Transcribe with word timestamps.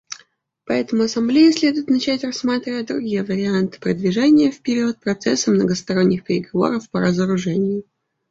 Поэтому 0.65 1.03
Ассамблее 1.03 1.51
следует 1.51 1.87
начать 1.87 2.23
рассматривать 2.23 2.87
другие 2.87 3.21
варианты 3.23 3.79
продвижения 3.79 4.49
вперед 4.49 4.99
процесса 4.99 5.51
многосторонних 5.51 6.23
переговоров 6.23 6.89
по 6.89 6.99
разоружению. 7.01 7.83